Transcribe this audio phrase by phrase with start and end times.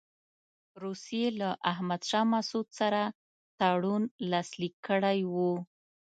[0.83, 3.01] روسیې له احمدشاه مسعود سره
[3.59, 5.53] تړون لاسلیک کړی وو.